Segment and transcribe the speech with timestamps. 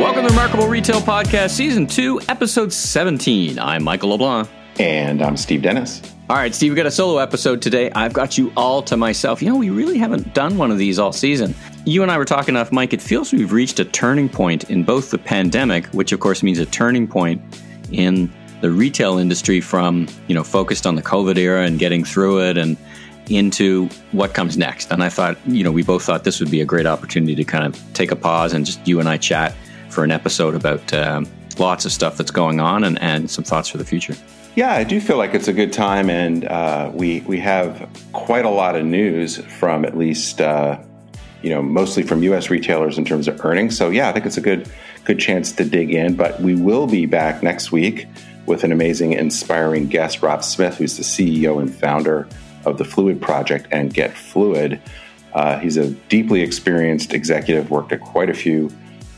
[0.00, 3.58] Welcome to Remarkable Retail Podcast, Season 2, Episode 17.
[3.58, 4.48] I'm Michael LeBlanc.
[4.80, 6.00] And I'm Steve Dennis.
[6.30, 7.90] All right, Steve, we got a solo episode today.
[7.90, 9.42] I've got you all to myself.
[9.42, 11.54] You know, we really haven't done one of these all season.
[11.84, 12.94] You and I were talking off, mic.
[12.94, 16.58] It feels we've reached a turning point in both the pandemic, which of course means
[16.58, 17.42] a turning point
[17.92, 18.32] in
[18.62, 22.56] the retail industry from, you know, focused on the COVID era and getting through it
[22.56, 22.78] and
[23.28, 24.90] into what comes next.
[24.90, 27.44] And I thought, you know, we both thought this would be a great opportunity to
[27.44, 29.54] kind of take a pause and just you and I chat
[29.92, 31.26] for an episode about um,
[31.58, 34.16] lots of stuff that's going on and, and some thoughts for the future.
[34.54, 38.44] Yeah, I do feel like it's a good time, and uh, we we have quite
[38.44, 40.78] a lot of news from at least uh,
[41.40, 42.50] you know mostly from U.S.
[42.50, 43.78] retailers in terms of earnings.
[43.78, 44.68] So yeah, I think it's a good
[45.04, 46.16] good chance to dig in.
[46.16, 48.06] But we will be back next week
[48.44, 52.28] with an amazing, inspiring guest, Rob Smith, who's the CEO and founder
[52.66, 54.80] of the Fluid Project and Get Fluid.
[55.32, 58.70] Uh, he's a deeply experienced executive, worked at quite a few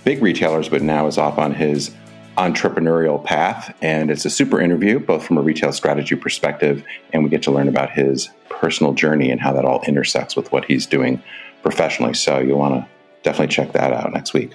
[0.05, 1.94] big retailers, but now is off on his
[2.36, 3.74] entrepreneurial path.
[3.80, 7.50] And it's a super interview, both from a retail strategy perspective, and we get to
[7.50, 11.22] learn about his personal journey and how that all intersects with what he's doing
[11.62, 12.14] professionally.
[12.14, 12.88] So you'll want to
[13.22, 14.52] definitely check that out next week.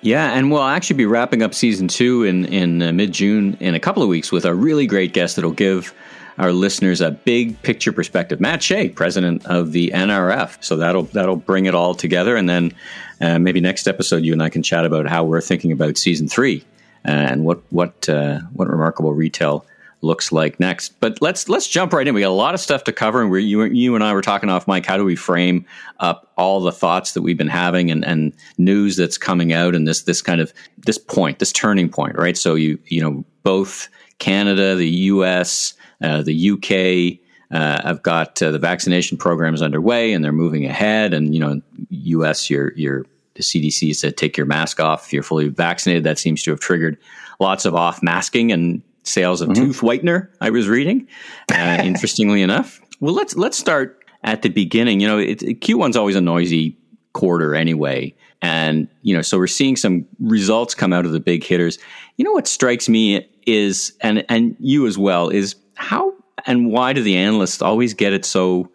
[0.00, 3.76] Yeah, and we'll actually be wrapping up season two in in uh, mid June in
[3.76, 5.94] a couple of weeks with a really great guest that'll give
[6.38, 8.40] our listeners a big picture perspective.
[8.40, 12.72] Matt Shay, president of the NRF, so that'll that'll bring it all together, and then
[13.20, 16.28] uh, maybe next episode you and I can chat about how we're thinking about season
[16.28, 16.64] three
[17.04, 19.66] and what what uh, what remarkable retail
[20.02, 21.00] looks like next.
[21.00, 22.14] But let's let's jump right in.
[22.14, 24.22] We got a lot of stuff to cover, and we you you and I were
[24.22, 24.84] talking off, mic.
[24.84, 25.64] How do we frame
[26.00, 29.86] up all the thoughts that we've been having and, and news that's coming out, and
[29.86, 30.52] this this kind of
[30.84, 32.36] this point, this turning point, right?
[32.36, 37.20] So you you know both Canada, the U.S., uh, the U.K.
[37.50, 41.12] Uh, I've got uh, the vaccination programs underway, and they're moving ahead.
[41.14, 42.48] And you know, U.S.
[42.50, 46.04] You're you're the CDC said take your mask off if you're fully vaccinated.
[46.04, 46.98] That seems to have triggered
[47.40, 49.64] lots of off masking and sales of mm-hmm.
[49.64, 50.28] tooth whitener.
[50.40, 51.08] I was reading,
[51.52, 52.80] uh, interestingly enough.
[53.00, 55.00] Well, let's let's start at the beginning.
[55.00, 56.76] You know, it, it, Q1's always a noisy
[57.12, 61.44] quarter anyway, and you know, so we're seeing some results come out of the big
[61.44, 61.78] hitters.
[62.16, 66.14] You know, what strikes me is, and and you as well, is how
[66.46, 68.70] and why do the analysts always get it so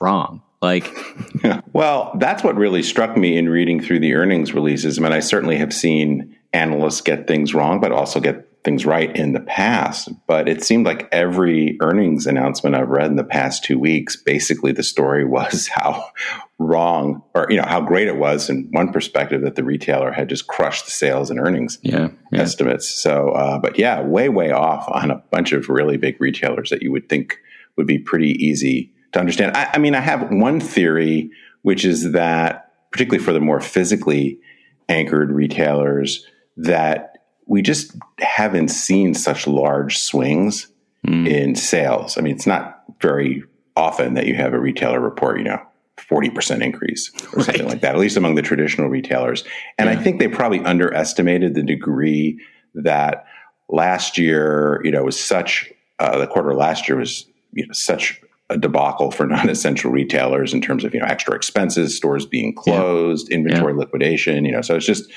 [0.00, 0.42] wrong?
[0.62, 0.90] Like,
[1.72, 4.98] well, that's what really struck me in reading through the earnings releases.
[4.98, 9.14] I mean, I certainly have seen analysts get things wrong, but also get things right
[9.16, 10.10] in the past.
[10.26, 14.72] But it seemed like every earnings announcement I've read in the past two weeks, basically
[14.72, 16.10] the story was how
[16.58, 20.28] wrong or, you know, how great it was in one perspective that the retailer had
[20.28, 22.40] just crushed the sales and earnings yeah, yeah.
[22.40, 22.88] estimates.
[22.88, 26.82] So, uh, but yeah, way, way off on a bunch of really big retailers that
[26.82, 27.38] you would think
[27.76, 29.56] would be pretty easy to understand.
[29.56, 31.30] I, I mean, I have one theory,
[31.62, 34.40] which is that, particularly for the more physically
[34.88, 37.15] anchored retailers, that
[37.46, 40.68] we just haven't seen such large swings
[41.06, 41.28] mm.
[41.28, 42.18] in sales.
[42.18, 43.44] I mean, it's not very
[43.76, 45.60] often that you have a retailer report, you know,
[45.98, 47.46] 40% increase or right.
[47.46, 49.44] something like that, at least among the traditional retailers.
[49.78, 49.98] And yeah.
[49.98, 52.40] I think they probably underestimated the degree
[52.74, 53.24] that
[53.68, 58.20] last year, you know, was such, uh, the quarter last year was, you know, such
[58.48, 63.28] a debacle for non-essential retailers in terms of you know extra expenses, stores being closed,
[63.28, 63.36] yeah.
[63.38, 63.78] inventory yeah.
[63.80, 64.44] liquidation.
[64.44, 65.10] You know, so it's just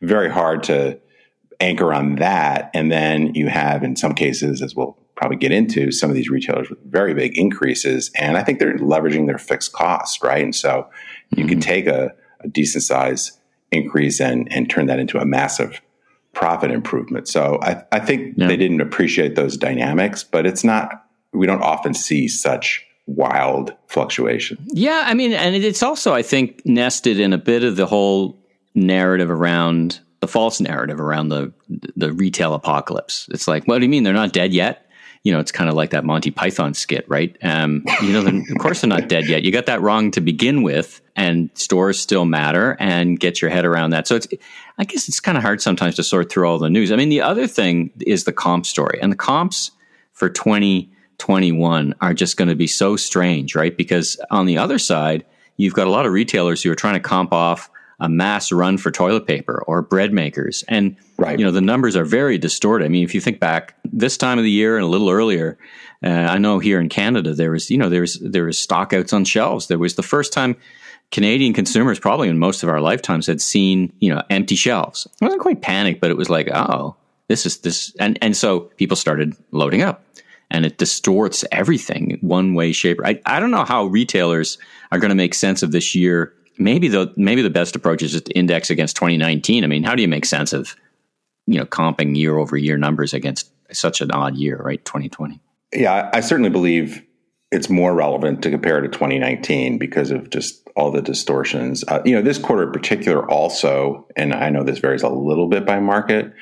[0.00, 0.98] very hard to
[1.62, 2.70] anchor on that.
[2.74, 6.28] And then you have, in some cases, as we'll probably get into, some of these
[6.28, 10.42] retailers with very big increases, and I think they're leveraging their fixed costs, right?
[10.42, 11.40] And so mm-hmm.
[11.40, 11.70] you can mm-hmm.
[11.70, 13.38] take a, a decent size
[13.70, 15.80] increase and and turn that into a massive
[16.34, 17.28] profit improvement.
[17.28, 18.48] So I, I think yeah.
[18.48, 24.58] they didn't appreciate those dynamics, but it's not we don't often see such wild fluctuation.
[24.66, 28.38] Yeah, I mean, and it's also I think nested in a bit of the whole
[28.74, 31.52] narrative around the false narrative around the
[31.96, 33.28] the retail apocalypse.
[33.32, 34.88] It's like, what do you mean they're not dead yet?
[35.24, 37.36] You know, it's kind of like that Monty Python skit, right?
[37.42, 39.42] Um, you know, of course they're not dead yet.
[39.42, 43.64] You got that wrong to begin with, and stores still matter, and get your head
[43.64, 44.06] around that.
[44.06, 44.28] So it's,
[44.78, 46.92] I guess it's kind of hard sometimes to sort through all the news.
[46.92, 49.72] I mean, the other thing is the comp story, and the comps
[50.12, 53.76] for twenty twenty one are just going to be so strange, right?
[53.76, 55.24] Because on the other side,
[55.56, 57.70] you've got a lot of retailers who are trying to comp off
[58.02, 60.64] a mass run for toilet paper or bread makers.
[60.66, 61.38] And, right.
[61.38, 62.84] you know, the numbers are very distorted.
[62.84, 65.56] I mean, if you think back this time of the year and a little earlier,
[66.04, 69.12] uh, I know here in Canada, there was, you know, there was, there was stockouts
[69.12, 69.68] on shelves.
[69.68, 70.56] There was the first time
[71.12, 75.06] Canadian consumers, probably in most of our lifetimes, had seen, you know, empty shelves.
[75.06, 76.96] It wasn't quite panic, but it was like, oh,
[77.28, 77.94] this is this.
[78.00, 80.04] And, and so people started loading up
[80.50, 82.98] and it distorts everything one way, shape.
[83.04, 84.58] I, I don't know how retailers
[84.90, 88.12] are going to make sense of this year maybe the maybe the best approach is
[88.12, 89.64] just to index against 2019.
[89.64, 90.76] I mean, how do you make sense of
[91.46, 94.84] you know comping year over year numbers against such an odd year, right?
[94.84, 95.40] 2020.
[95.74, 97.02] Yeah, I certainly believe
[97.50, 101.84] it's more relevant to compare to 2019 because of just all the distortions.
[101.86, 105.48] Uh, you know, this quarter in particular also, and I know this varies a little
[105.48, 106.32] bit by market,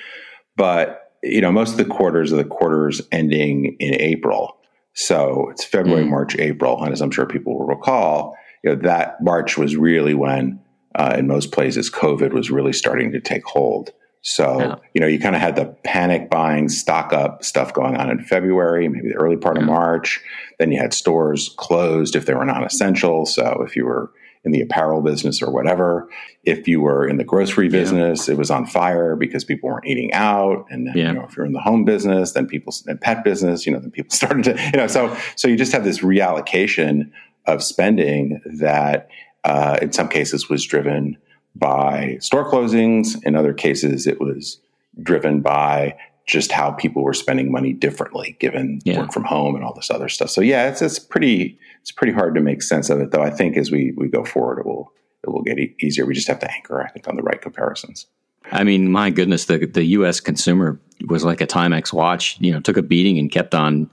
[0.56, 4.56] but you know, most of the quarters are the quarters ending in April.
[4.94, 6.10] So it's February, mm.
[6.10, 10.14] March, April, and as I'm sure people will recall, you know, that March was really
[10.14, 10.60] when,
[10.94, 13.92] uh, in most places, COVID was really starting to take hold.
[14.22, 14.74] So, yeah.
[14.92, 18.22] you know, you kind of had the panic buying, stock up stuff going on in
[18.22, 19.62] February, maybe the early part yeah.
[19.62, 20.20] of March.
[20.58, 23.24] Then you had stores closed if they were non essential.
[23.24, 24.12] So, if you were
[24.44, 26.08] in the apparel business or whatever,
[26.44, 28.34] if you were in the grocery business, yeah.
[28.34, 30.66] it was on fire because people weren't eating out.
[30.70, 33.72] And you know, if you're in the home business, then people, and pet business, you
[33.72, 37.10] know, then people started to, you know, so, so you just have this reallocation
[37.46, 39.08] of spending that
[39.44, 41.16] uh, in some cases was driven
[41.54, 43.16] by store closings.
[43.24, 44.60] In other cases, it was
[45.02, 45.96] driven by
[46.26, 49.00] just how people were spending money differently given yeah.
[49.00, 50.30] work from home and all this other stuff.
[50.30, 53.22] So yeah, it's it's pretty it's pretty hard to make sense of it though.
[53.22, 54.92] I think as we we go forward it will
[55.24, 56.06] it will get e- easier.
[56.06, 58.06] We just have to anchor I think on the right comparisons.
[58.52, 62.60] I mean, my goodness, the the US consumer was like a Timex watch, you know,
[62.60, 63.90] took a beating and kept on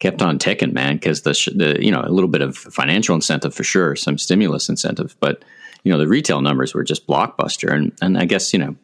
[0.00, 3.54] kept on ticking, man, because the, the you know, a little bit of financial incentive
[3.54, 5.44] for sure, some stimulus incentive, but
[5.84, 8.74] you know the retail numbers were just blockbuster, and and I guess you know,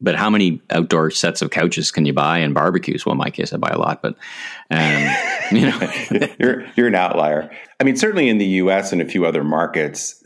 [0.00, 3.04] but how many outdoor sets of couches can you buy and barbecues?
[3.04, 4.16] Well, in my case, I buy a lot, but
[4.70, 5.08] um,
[5.50, 5.92] you know,
[6.38, 7.50] you're you're an outlier.
[7.80, 8.92] I mean, certainly in the U.S.
[8.92, 10.22] and a few other markets,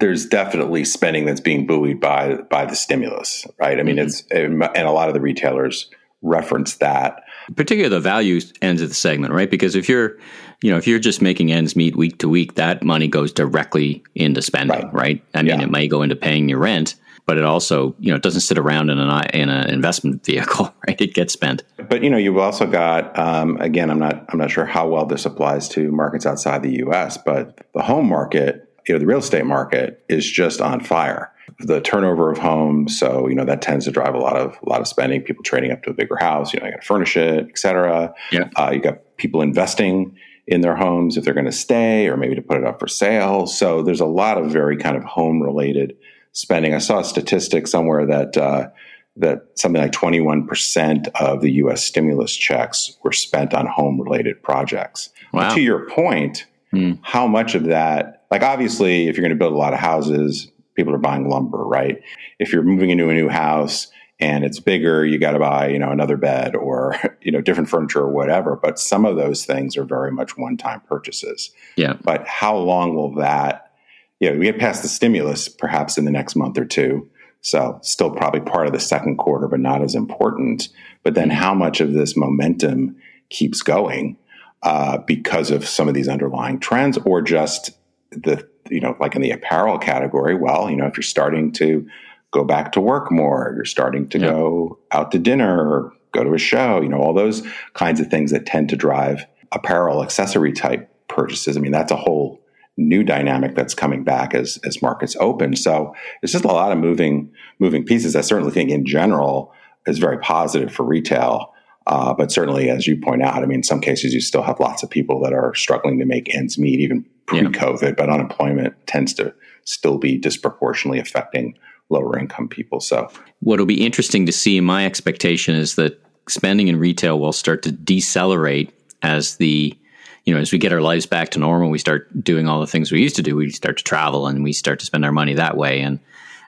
[0.00, 3.78] there's definitely spending that's being buoyed by by the stimulus, right?
[3.78, 4.06] I mean, mm-hmm.
[4.06, 5.90] it's and a lot of the retailers
[6.22, 7.23] reference that.
[7.56, 9.50] Particularly the value ends of the segment, right?
[9.50, 10.16] Because if you're,
[10.62, 14.02] you know, if you're just making ends meet week to week, that money goes directly
[14.14, 14.94] into spending, right?
[14.94, 15.24] right?
[15.34, 15.64] I mean, yeah.
[15.64, 16.94] it may go into paying your rent,
[17.26, 20.74] but it also, you know, it doesn't sit around in an in an investment vehicle,
[20.86, 21.00] right?
[21.00, 21.62] It gets spent.
[21.76, 25.06] But you know, you've also got, um, again, I'm not, I'm not sure how well
[25.06, 29.18] this applies to markets outside the U.S., but the home market, you know, the real
[29.18, 32.98] estate market is just on fire the turnover of homes.
[32.98, 35.42] So, you know, that tends to drive a lot of a lot of spending, people
[35.42, 38.14] trading up to a bigger house, you know, you got to furnish it, et cetera.
[38.32, 38.50] Yeah.
[38.56, 40.16] Uh, you got people investing
[40.46, 42.88] in their homes if they're going to stay or maybe to put it up for
[42.88, 43.46] sale.
[43.46, 45.96] So there's a lot of very kind of home related
[46.32, 46.74] spending.
[46.74, 48.68] I saw a statistic somewhere that uh,
[49.16, 55.10] that something like 21% of the US stimulus checks were spent on home related projects.
[55.32, 55.54] Wow.
[55.54, 56.92] to your point, hmm.
[57.02, 60.50] how much of that, like obviously, if you're going to build a lot of houses,
[60.74, 62.00] people are buying lumber, right?
[62.38, 63.88] If you're moving into a new house
[64.20, 67.68] and it's bigger, you got to buy, you know, another bed or, you know, different
[67.68, 68.56] furniture or whatever.
[68.56, 71.50] But some of those things are very much one time purchases.
[71.76, 71.94] Yeah.
[72.02, 73.72] But how long will that,
[74.20, 77.08] you know, we get past the stimulus perhaps in the next month or two.
[77.40, 80.68] So still probably part of the second quarter, but not as important.
[81.02, 82.96] But then how much of this momentum
[83.28, 84.16] keeps going
[84.62, 87.72] uh, because of some of these underlying trends or just
[88.22, 91.86] the you know, like in the apparel category, well, you know, if you're starting to
[92.30, 94.30] go back to work more, you're starting to yeah.
[94.30, 97.42] go out to dinner or go to a show, you know, all those
[97.74, 101.56] kinds of things that tend to drive apparel accessory type purchases.
[101.56, 102.40] I mean, that's a whole
[102.76, 105.54] new dynamic that's coming back as as markets open.
[105.54, 108.16] So it's just a lot of moving moving pieces.
[108.16, 109.52] I certainly think in general
[109.86, 111.52] is very positive for retail.
[111.86, 114.58] Uh, but certainly, as you point out, I mean, in some cases, you still have
[114.58, 117.82] lots of people that are struggling to make ends meet, even pre-COVID.
[117.82, 117.92] Yeah.
[117.92, 121.58] But unemployment tends to still be disproportionately affecting
[121.90, 122.80] lower income people.
[122.80, 127.32] So, what will be interesting to see, my expectation is that spending in retail will
[127.32, 129.76] start to decelerate as the
[130.24, 132.66] you know, as we get our lives back to normal, we start doing all the
[132.66, 133.36] things we used to do.
[133.36, 135.82] We start to travel and we start to spend our money that way.
[135.82, 136.00] And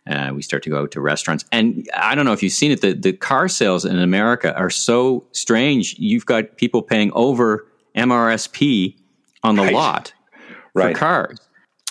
[0.07, 1.45] uh, we start to go to restaurants.
[1.53, 4.71] And I don't know if you've seen it, the, the car sales in America are
[4.71, 5.95] so strange.
[5.99, 8.97] You've got people paying over MRSP
[9.43, 9.75] on the right.
[9.75, 10.13] lot
[10.77, 11.39] for cars.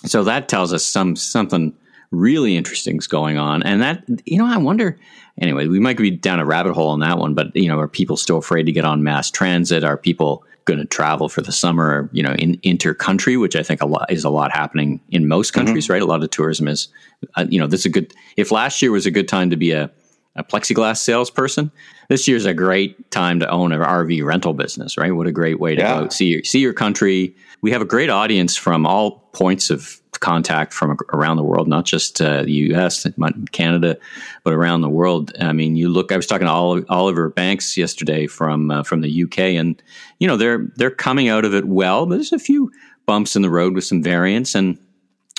[0.06, 1.74] So that tells us some something
[2.12, 3.63] really interesting is going on.
[3.63, 4.98] And that, you know, I wonder,
[5.42, 7.88] anyway, we might be down a rabbit hole on that one, but, you know, are
[7.88, 9.84] people still afraid to get on mass transit?
[9.84, 13.82] Are people going to travel for the summer, you know, in inter-country, which I think
[13.82, 15.65] a lot is a lot happening in most mm-hmm.
[15.65, 15.94] countries, mm-hmm.
[15.94, 16.01] right?
[16.01, 16.88] A lot of tourism is,
[17.36, 18.13] uh, you know, this is a good.
[18.38, 19.92] If last year was a good time to be a,
[20.36, 21.72] a plexiglass salesperson,
[22.09, 25.12] this year's a great time to own an RV rental business, right?
[25.12, 26.00] What a great way to yeah.
[26.01, 27.35] go see your, see your country.
[27.62, 31.85] We have a great audience from all points of contact from around the world, not
[31.85, 33.05] just uh, the U.S.,
[33.51, 33.97] Canada,
[34.43, 35.31] but around the world.
[35.39, 36.12] I mean, you look.
[36.12, 39.81] I was talking to Oliver Banks yesterday from uh, from the U.K., and
[40.19, 42.71] you know they're they're coming out of it well, but there's a few
[43.05, 44.77] bumps in the road with some variants, and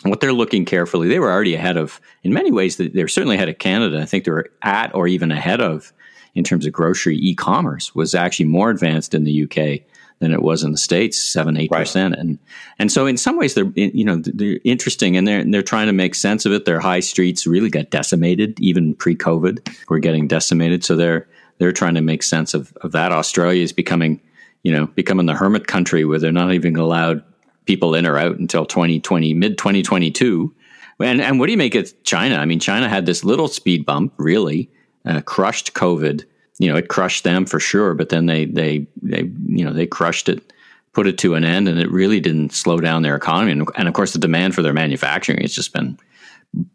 [0.03, 3.49] what they're looking carefully, they were already ahead of, in many ways, they're certainly ahead
[3.49, 4.01] of Canada.
[4.01, 5.93] I think they were at or even ahead of,
[6.37, 9.81] in terms of grocery e commerce, was actually more advanced in the UK
[10.19, 12.39] than it was in the states, seven eight percent, and
[12.79, 15.93] and so in some ways they're you know they're interesting and they're they're trying to
[15.93, 16.65] make sense of it.
[16.65, 19.75] Their high streets really got decimated even pre COVID.
[19.89, 21.27] We're getting decimated, so they're
[21.59, 23.13] they're trying to make sense of of that.
[23.13, 24.21] Australia is becoming
[24.63, 27.23] you know becoming the hermit country where they're not even allowed
[27.67, 30.55] people in or out until 2020 mid 2022.
[31.01, 32.37] And and what do you make of China?
[32.37, 34.71] I mean, China had this little speed bump, really
[35.07, 36.25] uh, crushed COVID
[36.59, 39.87] you know, it crushed them for sure, but then they, they, they, you know, they
[39.87, 40.53] crushed it,
[40.93, 43.53] put it to an end, and it really didn't slow down their economy.
[43.53, 45.99] And, and of course, the demand for their manufacturing has just been,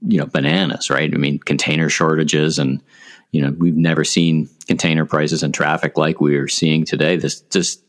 [0.08, 1.12] you know, bananas, right?
[1.12, 2.82] I mean, container shortages and,
[3.32, 7.16] you know, we've never seen container prices and traffic like we are seeing today.
[7.16, 7.84] This just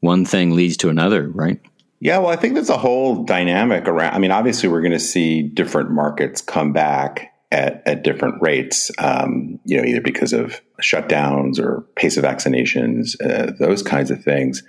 [0.00, 1.60] one thing leads to another, right?
[2.00, 4.14] Yeah, well, I think there's a whole dynamic around.
[4.14, 8.90] I mean, obviously, we're going to see different markets come back at, at different rates,
[8.98, 14.22] um, you know, either because of shutdowns or pace of vaccinations, uh, those kinds of
[14.22, 14.62] things.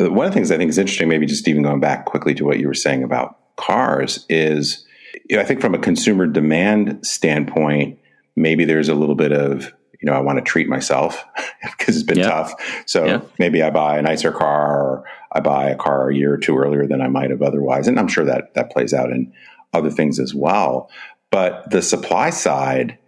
[0.00, 2.34] Uh, one of the things I think is interesting, maybe just even going back quickly
[2.34, 4.86] to what you were saying about cars, is
[5.28, 7.98] you know, I think from a consumer demand standpoint,
[8.36, 11.24] maybe there's a little bit of you know, I want to treat myself
[11.62, 12.28] because it's been yeah.
[12.28, 12.82] tough.
[12.86, 13.20] So yeah.
[13.38, 16.58] maybe I buy a nicer car or I buy a car a year or two
[16.58, 17.86] earlier than I might have otherwise.
[17.86, 19.32] And I'm sure that that plays out in
[19.72, 20.90] other things as well.
[21.32, 22.98] But the supply side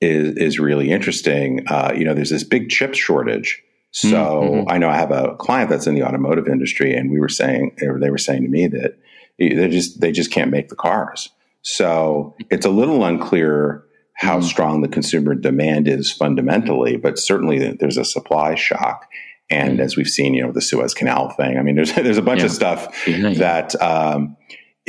[0.00, 1.66] is is really interesting.
[1.66, 3.60] Uh, you know, there's this big chip shortage.
[3.90, 4.70] So mm-hmm.
[4.70, 7.76] I know I have a client that's in the automotive industry, and we were saying
[7.78, 8.98] they were saying to me that
[9.38, 11.30] they just they just can't make the cars.
[11.62, 13.84] So it's a little unclear
[14.14, 14.46] how mm-hmm.
[14.46, 19.08] strong the consumer demand is fundamentally, but certainly there's a supply shock.
[19.48, 19.80] And mm-hmm.
[19.80, 21.58] as we've seen, you know, the Suez Canal thing.
[21.58, 22.46] I mean, there's there's a bunch yeah.
[22.46, 24.36] of stuff that um,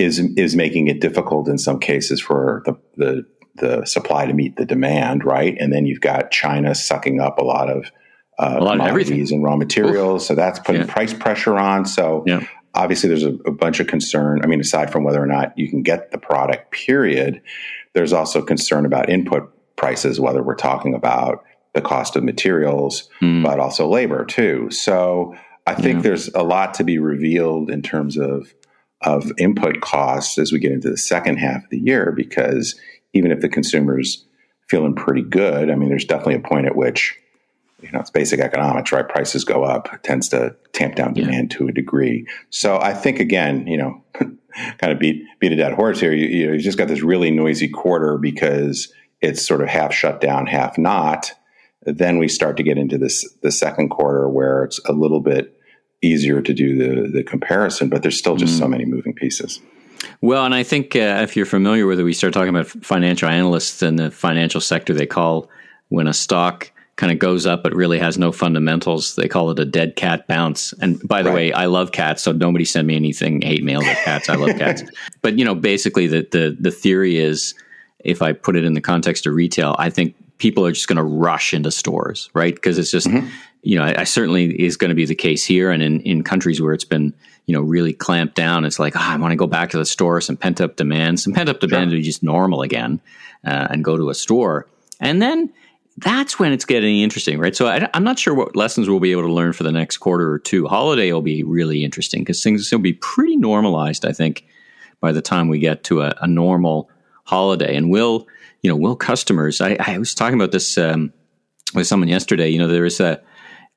[0.02, 4.56] is is making it difficult in some cases for the, the the supply to meet
[4.56, 5.56] the demand, right?
[5.60, 7.92] And then you've got China sucking up a lot of
[8.40, 10.28] uh, a lot commodities and raw materials, Oof.
[10.28, 10.94] so that's putting yeah.
[10.94, 11.86] price pressure on.
[11.86, 12.46] So yeah.
[12.74, 14.42] obviously, there's a, a, bunch of concern.
[14.44, 17.42] I mean, aside from whether or not you can get the product, period,
[17.94, 21.44] there's also concern about input prices, whether we're talking about
[21.74, 23.44] the cost of materials, mm.
[23.44, 24.70] but also labor too.
[24.72, 25.36] So
[25.68, 26.02] I think yeah.
[26.02, 28.54] there's a lot to be revealed in terms of
[29.04, 32.80] of input costs as we get into the second half of the year because
[33.14, 34.26] even if the consumer's
[34.68, 37.18] feeling pretty good, I mean, there's definitely a point at which,
[37.82, 39.08] you know, it's basic economics, right?
[39.08, 41.58] Prices go up, it tends to tamp down demand yeah.
[41.58, 42.28] to a degree.
[42.52, 46.14] So I think again, you know, kind of beat beat a dead horse here.
[46.14, 49.94] You, you know, you just got this really noisy quarter because it's sort of half
[49.94, 51.34] shut down, half not.
[51.84, 55.58] Then we start to get into this the second quarter where it's a little bit
[56.02, 58.60] easier to do the the comparison, but there's still just mm.
[58.60, 59.62] so many moving pieces.
[60.22, 63.30] Well, and I think uh, if you're familiar with it, we start talking about financial
[63.30, 64.94] analysts in the financial sector.
[64.94, 65.50] They call
[65.90, 69.16] when a stock kind of goes up but really has no fundamentals.
[69.16, 70.72] They call it a dead cat bounce.
[70.74, 71.36] And by the right.
[71.36, 74.30] way, I love cats, so nobody send me anything hate mail about cats.
[74.30, 74.84] I love cats.
[75.22, 77.54] But you know, basically the, the the theory is
[78.00, 80.98] if I put it in the context of retail, I think people are just going
[80.98, 82.54] to rush into stores, right?
[82.54, 83.30] Because it's just mm-hmm
[83.64, 86.24] you know, I, I, certainly is going to be the case here, and in, in
[86.24, 87.14] countries where it's been,
[87.46, 89.86] you know, really clamped down, it's like, oh, I want to go back to the
[89.86, 91.98] store, some pent up demand, some pent up demand sure.
[91.98, 93.00] to be just normal again,
[93.46, 94.68] uh, and go to a store,
[95.00, 95.52] and then
[95.98, 97.56] that's when it's getting interesting, right?
[97.56, 99.98] So I, am not sure what lessons we'll be able to learn for the next
[99.98, 100.66] quarter or two.
[100.66, 104.46] Holiday will be really interesting because things will be pretty normalized, I think,
[105.02, 106.90] by the time we get to a, a normal
[107.32, 108.28] holiday, and will,
[108.62, 109.62] you know, will customers?
[109.62, 111.14] I, I was talking about this um,
[111.74, 112.50] with someone yesterday.
[112.50, 113.22] You know, there is a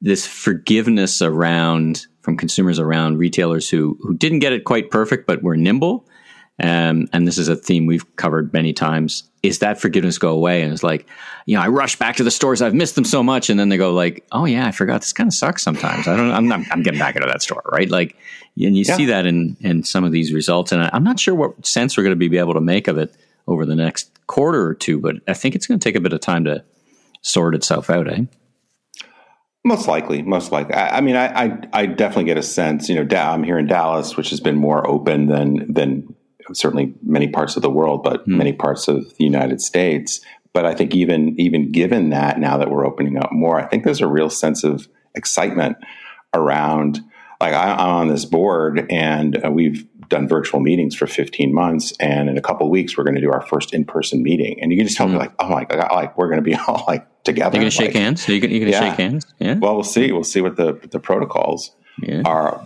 [0.01, 5.43] this forgiveness around from consumers around retailers who who didn't get it quite perfect but
[5.43, 6.07] were nimble.
[6.63, 9.25] Um, and this is a theme we've covered many times.
[9.43, 10.63] Is that forgiveness go away?
[10.63, 11.09] And it's like,
[11.47, 12.63] you know, I rush back to the stores.
[12.63, 15.01] I've missed them so much, and then they go like, "Oh yeah, I forgot.
[15.01, 16.07] This kind of sucks sometimes.
[16.07, 16.31] I don't.
[16.31, 16.61] I'm not.
[16.71, 17.91] I'm getting back into that store, right?
[17.91, 18.17] Like,
[18.57, 18.97] and you yeah.
[18.97, 20.71] see that in in some of these results.
[20.71, 23.17] And I'm not sure what sense we're going to be able to make of it
[23.47, 24.99] over the next quarter or two.
[24.99, 26.65] But I think it's going to take a bit of time to
[27.23, 28.25] sort itself out, eh?
[29.67, 30.75] Most likely, most likely.
[30.75, 32.91] I, I mean, I, I, I, definitely get a sense.
[32.91, 36.15] You know, I'm here in Dallas, which has been more open than than
[36.53, 38.37] certainly many parts of the world, but mm.
[38.37, 40.21] many parts of the United States.
[40.53, 43.85] But I think even even given that, now that we're opening up more, I think
[43.85, 45.79] there's a real sense of excitement
[46.35, 47.01] around.
[47.41, 51.93] Like I, am on this board, and uh, we've done virtual meetings for 15 months,
[51.99, 54.61] and in a couple weeks, we're going to do our first in person meeting.
[54.61, 55.13] And you can just tell mm.
[55.13, 57.57] me like, oh my god, like we're going to be all like together.
[57.57, 58.29] You're going to shake like, hands.
[58.29, 58.81] You're going to yeah.
[58.81, 59.27] shake hands.
[59.39, 59.55] Yeah.
[59.55, 60.13] Well, we'll see.
[60.13, 62.23] We'll see what the the protocols yeah.
[62.25, 62.65] are.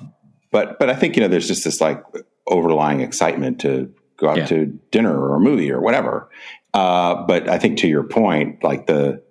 [0.50, 2.02] But but I think you know there's just this like
[2.46, 4.46] overlying excitement to go out yeah.
[4.46, 6.28] to dinner or a movie or whatever.
[6.74, 9.22] Uh, but I think to your point, like the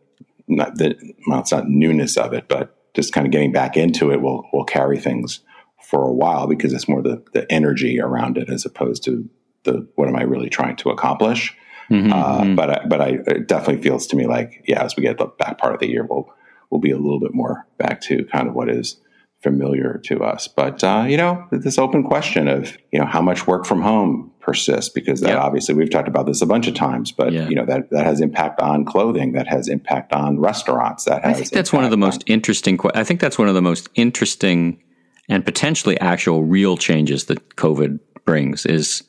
[0.47, 0.95] not the
[1.27, 4.49] well, it's not newness of it, but just kind of getting back into it will
[4.51, 5.41] will carry things
[5.87, 9.29] for a while because it's more the the energy around it as opposed to
[9.63, 11.55] the what am I really trying to accomplish.
[11.89, 12.55] Mm-hmm, uh, mm-hmm.
[12.55, 15.27] But I, but I, it definitely feels to me like yeah, as we get the
[15.27, 16.29] back part of the year, we'll
[16.69, 18.99] we'll be a little bit more back to kind of what is
[19.41, 20.49] familiar to us.
[20.49, 24.29] But uh, you know, this open question of you know how much work from home
[24.41, 25.39] persists because that yep.
[25.39, 27.13] obviously we've talked about this a bunch of times.
[27.13, 27.47] But yeah.
[27.47, 31.05] you know that that has impact on clothing, that has impact on restaurants.
[31.05, 32.77] That has I think that's one of the most interesting.
[32.93, 34.83] I think that's one of the most interesting
[35.29, 39.03] and potentially actual real changes that COVID brings is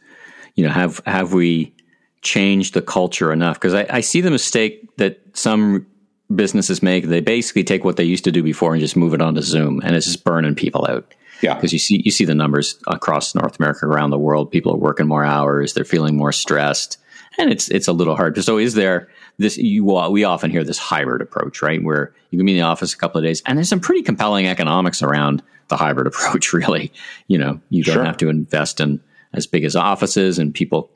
[0.55, 1.75] you know have have we
[2.23, 5.87] changed the culture enough because I, I see the mistake that some
[6.35, 7.07] businesses make.
[7.07, 9.81] They basically take what they used to do before and just move it onto Zoom,
[9.85, 11.15] and it's just burning people out.
[11.41, 14.51] Yeah, because you see you see the numbers across North America, around the world.
[14.51, 15.73] People are working more hours.
[15.73, 16.99] They're feeling more stressed,
[17.39, 18.43] and it's it's a little hard.
[18.43, 19.09] So, is there
[19.39, 19.57] this?
[19.57, 21.83] You we often hear this hybrid approach, right?
[21.83, 24.03] Where you can be in the office a couple of days, and there's some pretty
[24.03, 26.53] compelling economics around the hybrid approach.
[26.53, 26.93] Really,
[27.27, 28.05] you know, you don't sure.
[28.05, 29.01] have to invest in
[29.33, 30.91] as big as offices, and people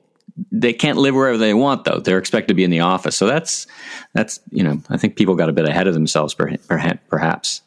[0.50, 3.26] they can't live wherever they want though they're expected to be in the office so
[3.26, 3.66] that's
[4.14, 7.60] that's you know i think people got a bit ahead of themselves perhaps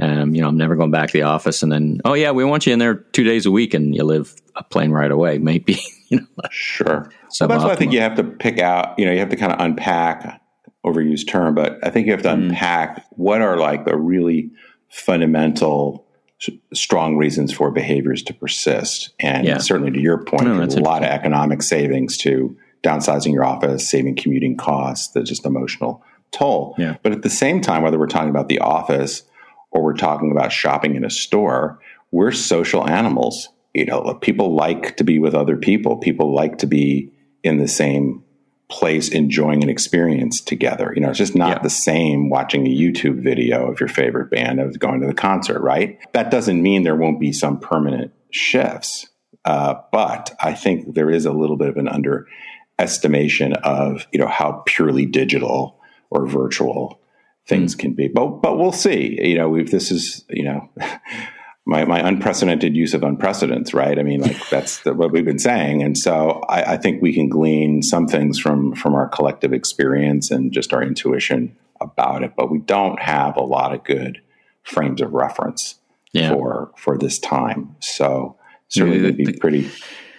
[0.00, 2.44] um, you know i'm never going back to the office and then oh yeah we
[2.44, 5.38] want you in there two days a week and you live a plane right away
[5.38, 8.98] maybe you know sure so well, that's why i think you have to pick out
[8.98, 10.40] you know you have to kind of unpack
[10.84, 12.48] overused term but i think you have to mm.
[12.48, 14.50] unpack what are like the really
[14.88, 16.06] fundamental
[16.72, 19.10] strong reasons for behaviors to persist.
[19.20, 19.58] And yeah.
[19.58, 23.88] certainly to your point, no, there's a lot of economic savings to downsizing your office,
[23.88, 26.74] saving commuting costs, the just emotional toll.
[26.78, 26.96] Yeah.
[27.02, 29.22] But at the same time, whether we're talking about the office
[29.72, 33.48] or we're talking about shopping in a store, we're social animals.
[33.74, 35.96] You know, people like to be with other people.
[35.96, 37.10] People like to be
[37.42, 38.22] in the same
[38.68, 40.92] place enjoying an experience together.
[40.94, 41.62] You know, it's just not yeah.
[41.62, 45.60] the same watching a YouTube video of your favorite band as going to the concert,
[45.60, 45.98] right?
[46.12, 49.08] That doesn't mean there won't be some permanent shifts.
[49.44, 54.28] Uh, but I think there is a little bit of an underestimation of, you know,
[54.28, 55.78] how purely digital
[56.10, 57.01] or virtual
[57.46, 58.08] things can be.
[58.08, 59.18] But but we'll see.
[59.20, 60.68] You know, if this is, you know,
[61.64, 63.98] my, my unprecedented use of unprecedents, right?
[63.98, 65.82] I mean, like that's the, what we've been saying.
[65.82, 70.30] And so I, I, think we can glean some things from, from our collective experience
[70.30, 74.20] and just our intuition about it, but we don't have a lot of good
[74.64, 75.76] frames of reference
[76.12, 76.30] yeah.
[76.30, 77.76] for, for this time.
[77.80, 78.36] So
[78.68, 79.70] certainly would be pretty,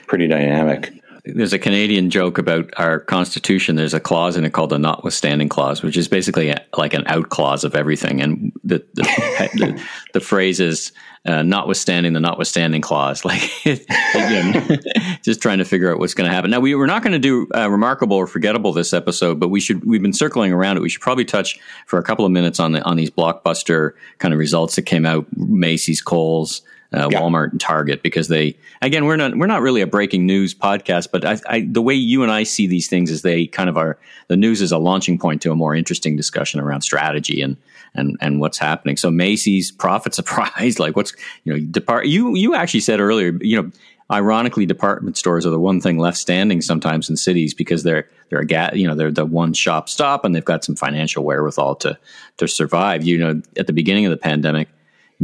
[0.08, 3.78] pretty dynamic there's a Canadian joke about our constitution.
[3.78, 7.06] There's a clause in it called the notwithstanding clause, which is basically a, like an
[7.08, 8.22] out clause of everything.
[8.22, 9.04] And the the,
[9.54, 9.84] the,
[10.14, 10.92] the phrase is
[11.26, 14.82] uh, notwithstanding the notwithstanding clause, like again,
[15.24, 16.52] just trying to figure out what's going to happen.
[16.52, 19.62] Now we we're not going to do uh, remarkable or forgettable this episode, but we
[19.62, 19.86] should.
[19.86, 20.82] We've been circling around it.
[20.82, 24.34] We should probably touch for a couple of minutes on the on these blockbuster kind
[24.34, 25.26] of results that came out.
[25.38, 27.20] Macy's, Kohl's uh, yeah.
[27.20, 31.10] Walmart and Target because they again we're not we're not really a breaking news podcast,
[31.12, 33.78] but I, I, the way you and I see these things is they kind of
[33.78, 37.58] are the news is a launching point to a more interesting discussion around strategy and
[37.96, 38.98] and and what's happening.
[38.98, 43.62] So Macy's profit surprise, like what's you know depart you you actually said earlier, you
[43.62, 43.72] know.
[44.12, 48.42] Ironically, department stores are the one thing left standing sometimes in cities because they're they're
[48.42, 51.76] a ga- you know they're the one shop stop and they've got some financial wherewithal
[51.78, 51.98] to
[52.38, 53.04] to survive.
[53.04, 54.68] You know, at the beginning of the pandemic,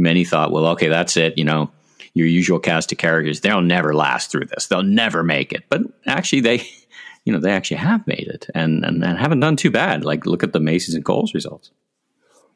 [0.00, 1.38] many thought, well, okay, that's it.
[1.38, 1.70] You know,
[2.14, 4.66] your usual cast of characters, they'll never last through this.
[4.66, 5.64] They'll never make it.
[5.68, 6.66] But actually, they,
[7.24, 10.04] you know, they actually have made it and, and, and haven't done too bad.
[10.04, 11.70] Like, look at the Macy's and Kohl's results.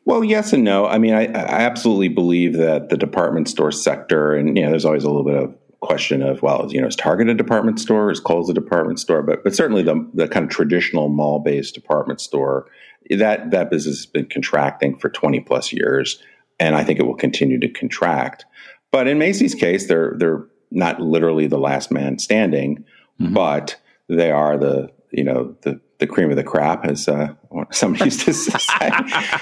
[0.06, 0.86] Well, yes and no.
[0.86, 4.84] I mean, I, I absolutely believe that the department store sector, and you know, there's
[4.84, 8.10] always a little bit of question of well, you know, is Target a department store?
[8.10, 9.22] Is Kohl's a department store?
[9.22, 12.66] But but certainly the the kind of traditional mall based department store
[13.10, 16.22] that that business has been contracting for 20 plus years
[16.58, 18.44] and I think it will continue to contract.
[18.90, 22.84] But in Macy's case, they're they're not literally the last man standing,
[23.20, 23.34] mm-hmm.
[23.34, 23.76] but
[24.08, 27.34] they are the you know the the cream of the crop, as uh,
[27.70, 28.90] somebody used to say,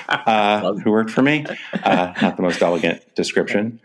[0.09, 1.45] uh, who worked for me.
[1.83, 3.81] Uh, not the most elegant description,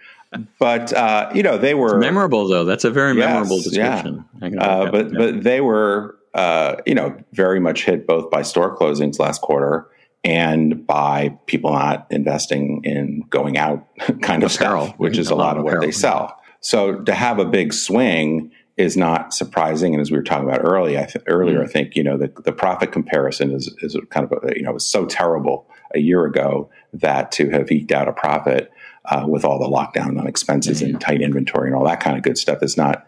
[0.59, 2.65] but uh, you know they were it's memorable though.
[2.65, 4.25] That's a very yes, memorable description.
[4.41, 4.61] Yeah.
[4.61, 5.17] Uh, but yeah.
[5.17, 9.89] but they were uh, you know very much hit both by store closings last quarter
[10.23, 13.87] and by people not investing in going out
[14.21, 16.37] kind of apparel, stuff, which is a, lot, of what they sell.
[16.59, 19.93] So to have a big swing is not surprising.
[19.93, 21.69] And as we were talking about earlier, I th- earlier, mm-hmm.
[21.69, 24.71] I think you know the, the profit comparison is is kind of a, you know
[24.71, 28.71] was so terrible a year ago that to have eked out a profit
[29.05, 30.91] uh, with all the lockdown on expenses mm-hmm.
[30.91, 33.05] and tight inventory and all that kind of good stuff is not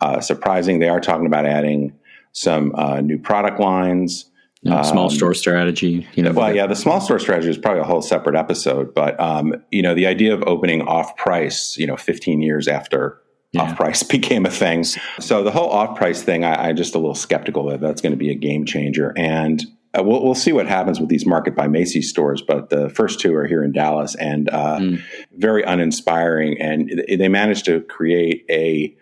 [0.00, 0.78] uh, surprising.
[0.78, 1.94] They are talking about adding
[2.32, 4.26] some uh, new product lines.
[4.62, 6.06] Yeah, small um, store strategy.
[6.14, 8.92] You know, well, yeah, the small store strategy is probably a whole separate episode.
[8.92, 13.20] But um, you know, the idea of opening off price, you know, 15 years after
[13.52, 13.62] yeah.
[13.62, 14.84] off price became a thing.
[14.84, 18.12] So the whole off price thing, I, am just a little skeptical that that's going
[18.12, 19.12] to be a game changer.
[19.16, 19.64] And
[19.96, 22.42] uh, we'll, we'll see what happens with these Market by Macy's stores.
[22.42, 25.02] But the first two are here in Dallas and uh, mm.
[25.36, 26.60] very uninspiring.
[26.60, 28.94] And they managed to create a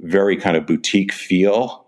[0.00, 1.81] very kind of boutique feel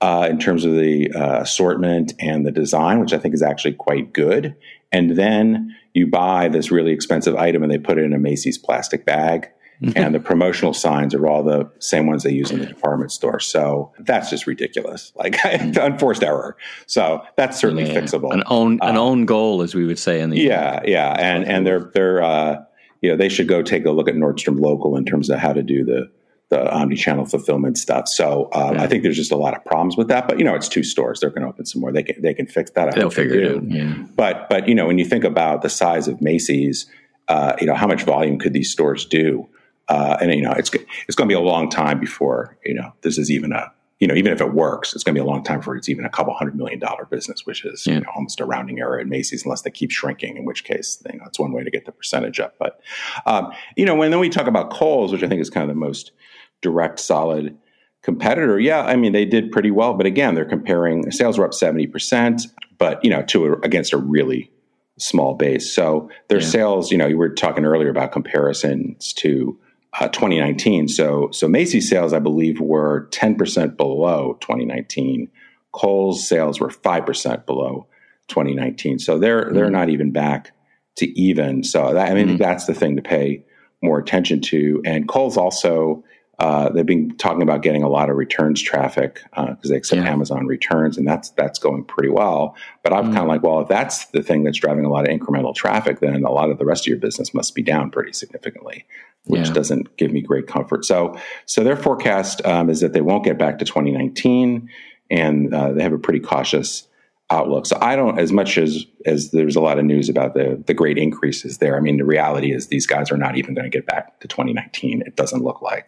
[0.00, 3.74] uh, in terms of the uh, assortment and the design, which I think is actually
[3.74, 4.54] quite good.
[4.92, 8.58] And then you buy this really expensive item and they put it in a Macy's
[8.58, 9.48] plastic bag.
[9.94, 13.38] and the promotional signs are all the same ones they use in the department store.
[13.38, 16.56] So that's just ridiculous, like unforced error.
[16.86, 18.32] So that's certainly yeah, fixable.
[18.32, 21.44] An own an uh, own goal, as we would say in the yeah yeah, and
[21.44, 22.56] and they're they're uh,
[23.02, 25.52] you know they should go take a look at Nordstrom Local in terms of how
[25.52, 26.10] to do the
[26.50, 28.08] the omni-channel fulfillment stuff.
[28.08, 28.82] So um, yeah.
[28.82, 30.26] I think there's just a lot of problems with that.
[30.26, 31.92] But you know, it's two stores; they're going to open some more.
[31.92, 32.88] They can they can fix that.
[32.88, 33.70] I They'll figure it out.
[33.70, 33.94] Yeah.
[34.16, 36.86] But but you know, when you think about the size of Macy's,
[37.28, 39.46] uh, you know, how much volume could these stores do?
[39.88, 40.70] Uh, and you know, it's
[41.06, 44.06] it's going to be a long time before you know this is even a you
[44.06, 46.06] know even if it works, it's going to be a long time before it's even
[46.06, 47.94] a couple hundred million dollar business, which is yeah.
[47.94, 50.38] you know, almost a rounding error at Macy's, unless they keep shrinking.
[50.38, 52.54] In which case, you know, that's one way to get the percentage up.
[52.58, 52.80] But
[53.26, 55.74] um, you know, when then we talk about Kohl's, which I think is kind of
[55.74, 56.12] the most
[56.60, 57.56] direct, solid
[58.02, 59.94] competitor, yeah, I mean, they did pretty well.
[59.94, 62.42] But again, they're comparing sales were up 70%,
[62.78, 64.50] but, you know, to a, against a really
[64.98, 65.72] small base.
[65.72, 66.46] So their yeah.
[66.46, 69.58] sales, you know, you were talking earlier about comparisons to
[70.00, 70.88] uh, 2019.
[70.88, 75.28] So, so Macy's sales, I believe, were 10% below 2019.
[75.72, 77.86] Kohl's sales were 5% below
[78.28, 78.98] 2019.
[78.98, 79.54] So they're, mm-hmm.
[79.54, 80.52] they're not even back
[80.96, 81.62] to even.
[81.62, 82.36] So that, I mean, mm-hmm.
[82.36, 83.44] that's the thing to pay
[83.82, 84.82] more attention to.
[84.84, 86.04] And Kohl's also,
[86.38, 90.02] uh, they've been talking about getting a lot of returns traffic because uh, they accept
[90.02, 90.10] yeah.
[90.10, 92.54] Amazon returns, and that's that's going pretty well.
[92.82, 93.14] But I'm mm.
[93.14, 96.00] kind of like, well, if that's the thing that's driving a lot of incremental traffic,
[96.00, 98.86] then a lot of the rest of your business must be down pretty significantly,
[99.24, 99.52] which yeah.
[99.52, 100.84] doesn't give me great comfort.
[100.84, 104.68] So, so their forecast um, is that they won't get back to 2019,
[105.10, 106.87] and uh, they have a pretty cautious
[107.30, 107.66] outlook.
[107.66, 110.74] So I don't as much as as there's a lot of news about the the
[110.74, 111.76] great increases there.
[111.76, 114.28] I mean, the reality is these guys are not even going to get back to
[114.28, 115.02] 2019.
[115.06, 115.86] It doesn't look like.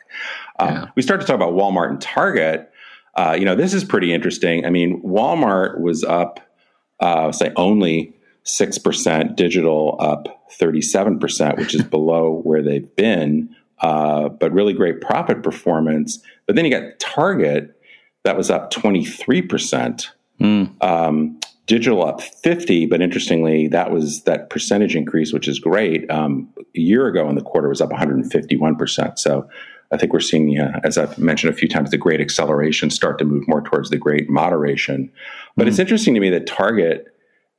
[0.59, 0.87] Um, yeah.
[0.95, 2.71] we start to talk about Walmart and Target.
[3.15, 4.65] Uh, you know, this is pretty interesting.
[4.65, 6.41] I mean, Walmart was up,
[7.01, 9.37] uh, say, only six percent.
[9.37, 13.55] Digital up 37 percent, which is below where they've been.
[13.81, 16.23] Uh, but really great profit performance.
[16.47, 17.75] But then you got Target
[18.25, 20.83] that was up 23 percent Mm.
[20.83, 26.11] Um, digital up 50, but interestingly, that was that percentage increase, which is great.
[26.11, 29.19] Um, a year ago in the quarter was up 151%.
[29.19, 29.49] So
[29.93, 33.19] I think we're seeing, uh, as I've mentioned a few times, the great acceleration start
[33.19, 35.13] to move more towards the great moderation.
[35.57, 35.69] But mm.
[35.69, 37.07] it's interesting to me that Target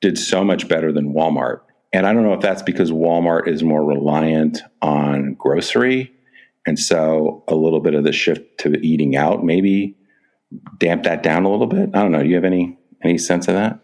[0.01, 1.61] did so much better than Walmart.
[1.93, 6.11] And I don't know if that's because Walmart is more reliant on grocery.
[6.65, 9.95] And so a little bit of the shift to eating out maybe
[10.77, 11.89] damp that down a little bit?
[11.93, 12.23] I don't know.
[12.23, 13.79] Do you have any any sense of that?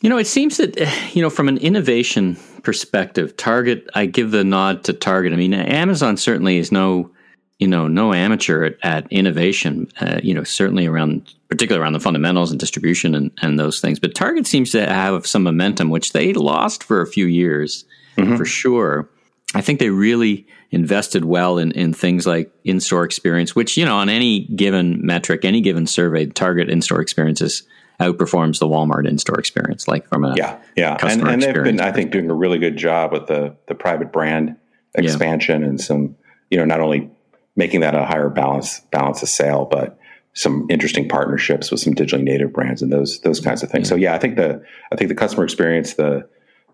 [0.00, 0.76] You know, it seems that
[1.14, 3.88] you know from an innovation perspective, Target.
[3.94, 5.32] I give the nod to Target.
[5.32, 7.10] I mean, Amazon certainly is no
[7.58, 9.88] you know no amateur at, at innovation.
[10.00, 14.00] Uh, you know, certainly around particularly around the fundamentals and distribution and, and those things.
[14.00, 17.84] But Target seems to have some momentum, which they lost for a few years
[18.16, 18.36] mm-hmm.
[18.36, 19.08] for sure.
[19.54, 23.84] I think they really invested well in, in things like in store experience, which, you
[23.84, 27.62] know, on any given metric, any given survey, Target in store experiences
[28.00, 30.96] outperforms the Walmart in store experience, like from a yeah, yeah.
[31.00, 34.12] And, and they've been, I think, doing a really good job with the, the private
[34.12, 34.56] brand
[34.94, 35.68] expansion yeah.
[35.68, 36.16] and some,
[36.50, 37.10] you know, not only
[37.54, 39.96] making that a higher balance, balance of sale, but
[40.32, 43.86] some interesting partnerships with some digitally native brands and those, those kinds of things.
[43.86, 43.90] Yeah.
[43.90, 46.28] So yeah, I think the, I think the customer experience, the,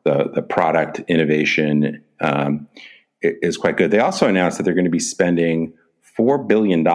[0.05, 2.69] the, the product innovation, um,
[3.23, 3.91] is quite good.
[3.91, 5.75] They also announced that they're going to be spending
[6.19, 6.87] $4 billion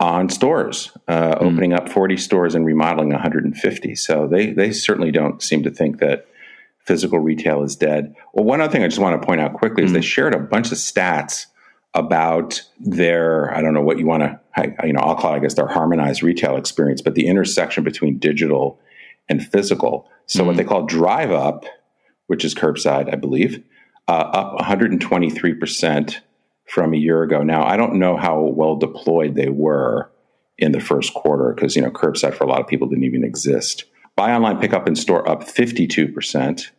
[0.00, 1.42] on stores, uh, mm.
[1.42, 3.94] opening up 40 stores and remodeling 150.
[3.96, 6.26] So they, they certainly don't seem to think that
[6.84, 8.14] physical retail is dead.
[8.32, 9.86] Well, one other thing I just want to point out quickly mm.
[9.86, 10.02] is they hmm.
[10.02, 11.46] shared a bunch of stats
[11.94, 14.40] about their, I don't know what you want to,
[14.84, 18.18] you know, I'll call it, I guess, their harmonized retail experience, but the intersection between
[18.18, 18.80] digital
[19.28, 20.08] and physical.
[20.26, 20.46] So mm.
[20.46, 20.58] what hmm.
[20.58, 21.64] they call drive up,
[22.28, 23.64] which is curbside, I believe,
[24.08, 26.16] uh, up 123%
[26.66, 27.42] from a year ago.
[27.42, 30.10] Now, I don't know how well deployed they were
[30.56, 33.24] in the first quarter because, you know, curbside for a lot of people didn't even
[33.24, 33.84] exist.
[34.16, 36.70] Buy online, pick up in store up 52%.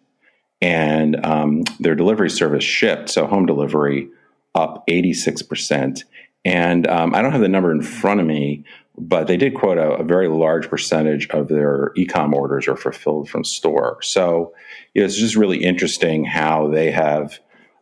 [0.62, 4.10] And um, their delivery service Shipt, so home delivery
[4.56, 6.04] up 86%.
[6.46, 8.64] And um, I don't have the number in front of me,
[8.98, 13.30] but they did quote a, a very large percentage of their e-com orders are fulfilled
[13.30, 14.02] from store.
[14.02, 14.54] So
[14.94, 17.40] you know, it's just really interesting how they have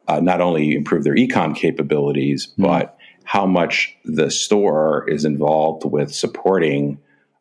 [0.07, 2.63] uh, not only improved their e-com capabilities, mm-hmm.
[2.63, 6.97] but how much the store is involved with supporting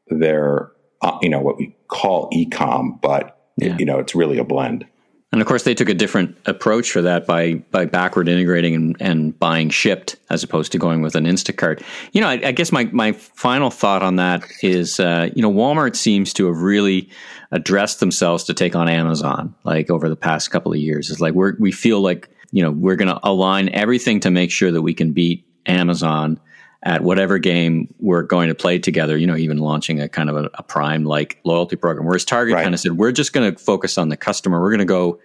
[0.08, 3.76] their, uh, you know, what we call e-com, but yeah.
[3.78, 4.84] you know, it's really a blend.
[5.32, 8.96] And of course, they took a different approach for that by by backward integrating and,
[9.00, 11.82] and buying Shipt as opposed to going with an Instacart.
[12.12, 15.50] You know, I, I guess my my final thought on that is, uh, you know,
[15.50, 17.10] Walmart seems to have really
[17.50, 21.10] addressed themselves to take on Amazon, like over the past couple of years.
[21.10, 24.52] It's like we we feel like you know we're going to align everything to make
[24.52, 26.40] sure that we can beat Amazon
[26.86, 30.36] at whatever game we're going to play together, you know, even launching a kind of
[30.36, 32.06] a, a prime like loyalty program.
[32.06, 32.62] Whereas Target right.
[32.62, 34.60] kind of said, we're just going to focus on the customer.
[34.60, 35.18] We're going to go,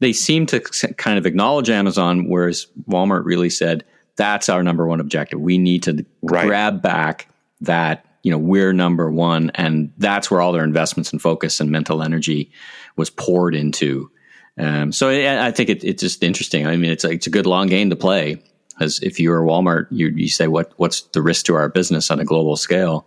[0.00, 0.58] they seem to
[0.98, 3.84] kind of acknowledge Amazon, whereas Walmart really said,
[4.16, 5.40] that's our number one objective.
[5.40, 6.44] We need to right.
[6.44, 7.28] grab back
[7.60, 9.52] that, you know, we're number one.
[9.54, 12.50] And that's where all their investments and focus and mental energy
[12.96, 14.10] was poured into.
[14.58, 16.66] Um, so I, I think it, it's just interesting.
[16.66, 18.42] I mean, it's a, it's a good long game to play
[18.80, 22.10] as if you were Walmart, you, you say, what, what's the risk to our business
[22.10, 23.06] on a global scale?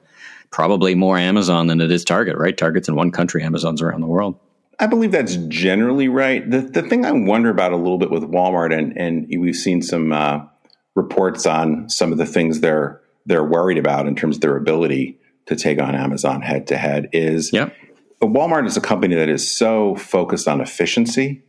[0.51, 2.57] Probably more Amazon than it is Target, right?
[2.57, 4.39] Target's in one country, Amazon's around the world.
[4.79, 6.49] I believe that's generally right.
[6.49, 9.81] The, the thing I wonder about a little bit with Walmart, and, and we've seen
[9.81, 10.39] some uh,
[10.95, 15.19] reports on some of the things they're they're worried about in terms of their ability
[15.45, 17.75] to take on Amazon head to head, is yep.
[18.21, 21.43] Walmart is a company that is so focused on efficiency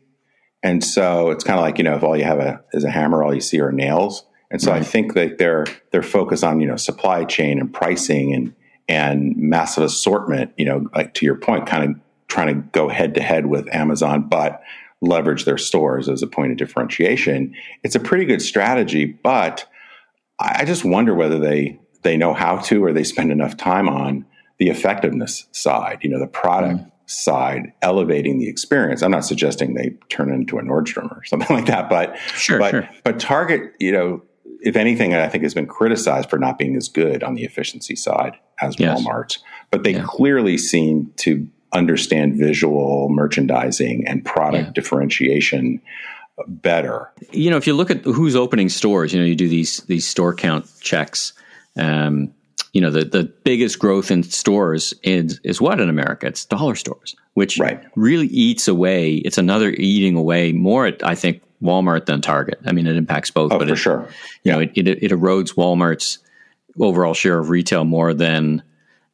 [0.62, 2.90] and so it's kind of like, you know, if all you have a, is a
[2.90, 4.24] hammer, all you see are nails.
[4.50, 4.72] And so.
[4.72, 6.04] I think that they're, they're
[6.42, 8.54] on, you know, supply chain and pricing and,
[8.88, 13.14] and massive assortment, you know, like to your point, kind of trying to go head
[13.14, 14.62] to head with Amazon, but
[15.00, 17.54] leverage their stores as a point of differentiation.
[17.82, 19.66] It's a pretty good strategy, but
[20.38, 24.26] I just wonder whether they, they know how to, or they spend enough time on
[24.58, 26.80] the effectiveness side, you know, the product.
[26.80, 29.02] Mm side elevating the experience.
[29.02, 32.70] I'm not suggesting they turn into a Nordstrom or something like that, but sure, but
[32.70, 32.88] sure.
[33.04, 34.22] but Target, you know,
[34.62, 37.96] if anything, I think has been criticized for not being as good on the efficiency
[37.96, 39.00] side as yes.
[39.00, 39.38] Walmart.
[39.70, 40.04] But they yeah.
[40.04, 44.72] clearly seem to understand visual merchandising and product yeah.
[44.72, 45.80] differentiation
[46.46, 47.10] better.
[47.30, 50.06] You know, if you look at who's opening stores, you know, you do these these
[50.06, 51.32] store count checks.
[51.76, 52.34] Um,
[52.72, 56.26] you know the the biggest growth in stores is is what in America?
[56.26, 57.82] It's dollar stores, which right.
[57.96, 59.16] really eats away.
[59.16, 60.86] It's another eating away more.
[60.86, 62.60] At, I think Walmart than Target.
[62.64, 64.08] I mean, it impacts both, oh, but for it, sure,
[64.44, 66.18] you know, it, it, it erodes Walmart's
[66.78, 68.62] overall share of retail more than.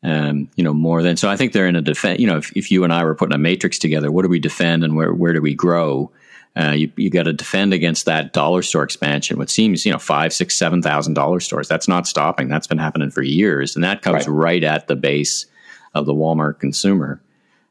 [0.02, 1.28] Um, you know, more than so.
[1.28, 2.20] I think they're in a defense.
[2.20, 4.38] You know, if, if you and I were putting a matrix together, what do we
[4.38, 6.12] defend and where where do we grow?
[6.56, 9.38] Uh, you you got to defend against that dollar store expansion.
[9.38, 11.68] which seems you know five, six, seven thousand dollar stores.
[11.68, 12.48] That's not stopping.
[12.48, 15.46] That's been happening for years, and that comes right, right at the base
[15.94, 17.20] of the Walmart consumer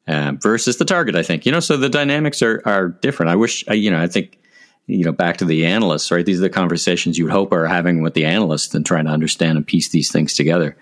[0.07, 1.15] uh, versus the Target.
[1.15, 1.59] I think you know.
[1.59, 3.31] So the dynamics are are different.
[3.31, 3.99] I wish you know.
[3.99, 4.39] I think
[4.85, 6.11] you know back to the analysts.
[6.11, 6.25] Right.
[6.25, 9.11] These are the conversations you would hope are having with the analysts and trying to
[9.11, 10.77] understand and piece these things together.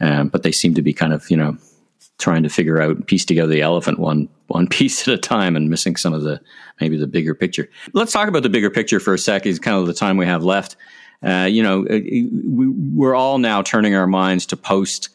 [0.00, 1.56] Um, but they seem to be kind of you know
[2.18, 5.70] trying to figure out piece together the elephant one one piece at a time and
[5.70, 6.40] missing some of the
[6.80, 7.68] maybe the bigger picture.
[7.92, 9.46] Let's talk about the bigger picture for a sec.
[9.46, 10.76] Is kind of the time we have left.
[11.22, 15.08] Uh, you know, we, we're all now turning our minds to post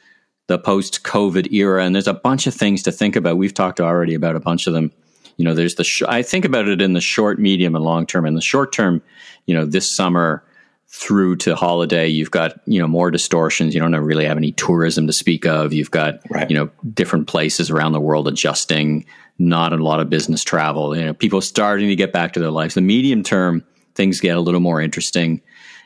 [0.48, 3.38] the post COVID era, and there's a bunch of things to think about.
[3.38, 4.92] We've talked already about a bunch of them.
[5.38, 8.06] You know, there's the sh- I think about it in the short, medium, and long
[8.06, 8.26] term.
[8.26, 9.02] In the short term,
[9.46, 10.44] you know, this summer
[10.90, 13.74] through to holiday, you've got you know more distortions.
[13.74, 15.74] You don't really have any tourism to speak of.
[15.74, 16.50] You've got right.
[16.50, 19.06] you know different places around the world adjusting.
[19.44, 20.96] Not a lot of business travel.
[20.96, 22.76] You know, people starting to get back to their lives.
[22.76, 23.64] The medium term
[23.96, 25.42] things get a little more interesting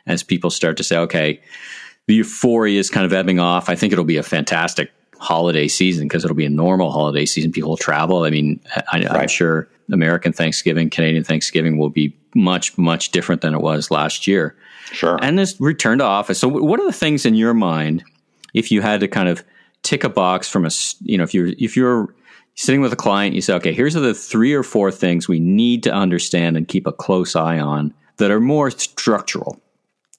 [0.06, 1.42] as people start to say, okay,
[2.06, 3.70] the euphoria is kind of ebbing off.
[3.70, 7.52] I think it'll be a fantastic holiday season because it'll be a normal holiday season.
[7.52, 8.24] People will travel.
[8.24, 8.60] I mean,
[8.92, 13.92] I, am sure American Thanksgiving, Canadian Thanksgiving will be much, much different than it was
[13.92, 14.56] last year.
[14.92, 15.18] Sure.
[15.22, 16.40] And this return to office.
[16.40, 18.04] So, what are the things in your mind
[18.54, 19.44] if you had to kind of
[19.84, 20.70] tick a box from a,
[21.02, 22.14] you know, if you're if you're
[22.58, 25.84] sitting with a client, you say, okay, here's the three or four things we need
[25.84, 29.62] to understand and keep a close eye on that are more structural.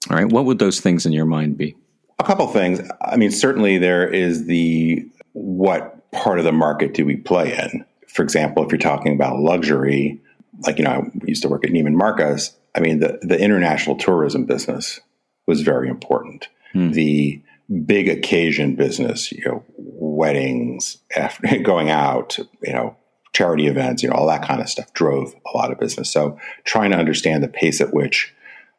[0.09, 1.77] All right, what would those things in your mind be?
[2.21, 2.81] A couple things.
[3.03, 7.85] I mean, certainly there is the what part of the market do we play in?
[8.07, 10.21] For example, if you're talking about luxury,
[10.61, 12.57] like you know, I used to work at Neiman Marcus.
[12.75, 15.01] I mean, the, the international tourism business
[15.47, 16.49] was very important.
[16.73, 16.93] Hmm.
[16.93, 17.43] The
[17.85, 22.97] big occasion business, you know, weddings, after, going out, you know,
[23.33, 26.11] charity events, you know, all that kind of stuff drove a lot of business.
[26.11, 28.35] So trying to understand the pace at which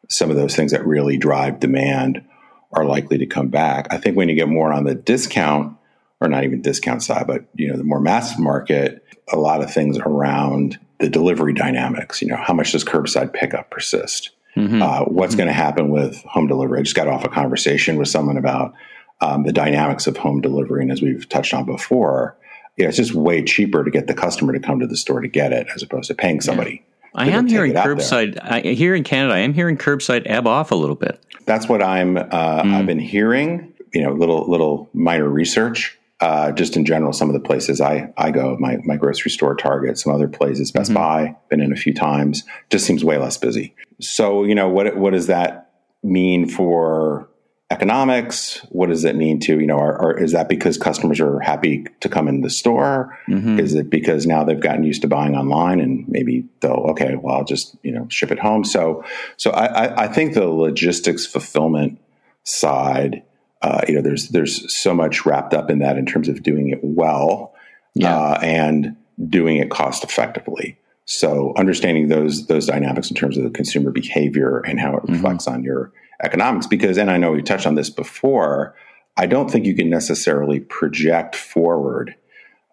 [0.10, 2.26] some of those things that really drive demand
[2.72, 3.88] are likely to come back.
[3.92, 5.76] I think when you get more on the discount,
[6.22, 9.74] or not even discount side, but you know the more massive market, a lot of
[9.74, 12.22] things around the delivery dynamics.
[12.22, 14.32] You know, how much does curbside pickup persist?
[14.60, 14.82] Mm-hmm.
[14.82, 15.38] Uh, what's mm-hmm.
[15.40, 16.80] going to happen with home delivery?
[16.80, 18.74] I just got off a conversation with someone about
[19.22, 22.38] um, the dynamics of home delivery, and as we've touched on before,
[22.78, 25.28] yeah, it's just way cheaper to get the customer to come to the store to
[25.28, 26.72] get it as opposed to paying somebody.
[26.72, 27.22] Yeah.
[27.22, 28.38] I am hearing curbside.
[28.42, 31.22] I, here in Canada, I am hearing curbside ebb off a little bit.
[31.46, 32.18] That's what I'm.
[32.18, 32.74] Uh, mm.
[32.74, 33.74] I've been hearing.
[33.94, 35.98] You know, little little minor research.
[36.22, 39.56] Uh, just in general, some of the places I, I go, my, my grocery store,
[39.56, 40.96] Target, some other places, Best mm-hmm.
[40.96, 43.74] Buy, been in a few times, just seems way less busy.
[44.00, 45.72] So, you know, what, what does that
[46.04, 47.30] mean for
[47.72, 48.66] economics?
[48.70, 51.86] What does it mean to, you know, are, are, is that because customers are happy
[52.00, 53.18] to come in the store?
[53.28, 53.60] Mm-hmm.
[53.60, 57.36] Is it because now they've gotten used to buying online and maybe they'll, okay, well,
[57.36, 58.64] I'll just, you know, ship it home.
[58.64, 59.04] So,
[59.38, 62.00] so I, I think the logistics fulfillment
[62.44, 63.22] side,
[63.62, 66.70] uh, you know, there's, there's so much wrapped up in that in terms of doing
[66.70, 67.54] it well
[67.94, 68.18] yeah.
[68.18, 68.96] uh, and
[69.28, 70.80] doing it cost effectively.
[71.12, 75.14] So understanding those, those dynamics in terms of the consumer behavior and how it mm-hmm.
[75.14, 75.56] reflects mm-hmm.
[75.56, 75.92] on your,
[76.24, 78.76] economics because, and I know we touched on this before,
[79.18, 82.16] I don't think you can necessarily project forward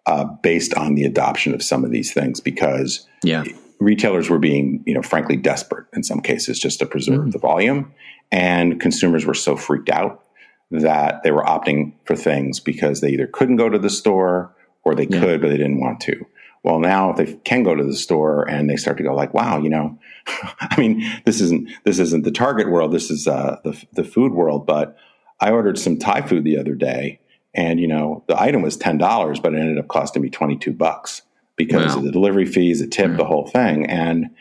[0.05, 3.43] uh, based on the adoption of some of these things because yeah.
[3.79, 7.29] retailers were being, you know, frankly desperate in some cases just to preserve mm-hmm.
[7.31, 7.93] the volume,
[8.31, 10.23] and consumers were so freaked out
[10.71, 14.95] that they were opting for things because they either couldn't go to the store or
[14.95, 15.19] they yeah.
[15.19, 16.25] could but they didn't want to.
[16.67, 19.33] Well, now if they can go to the store and they start to go like,
[19.33, 19.97] wow, you know,
[20.59, 22.91] I mean, this isn't this isn't the Target world.
[22.91, 24.67] This is uh, the the food world.
[24.67, 24.97] But
[25.39, 27.21] I ordered some Thai food the other day,
[27.53, 30.57] and you know, the item was ten dollars, but it ended up costing me twenty
[30.57, 31.21] two bucks
[31.55, 31.99] because wow.
[31.99, 34.31] of the delivery fees, the tip, the whole thing, and.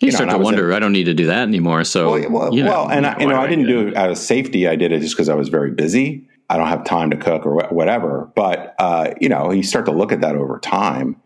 [0.00, 0.72] You, you start know, to wonder.
[0.72, 1.84] At, I don't need to do that anymore.
[1.84, 4.10] So, well, well, you know, well and I, you know, I didn't do it out
[4.10, 4.66] of safety.
[4.66, 6.28] I did it just because I was very busy.
[6.50, 8.30] I don't have time to cook or whatever.
[8.34, 11.16] But uh, you know, you start to look at that over time,